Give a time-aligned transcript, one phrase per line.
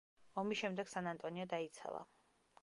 [0.43, 2.03] ომის შემდეგ სან-ანტონიო დაიცალა.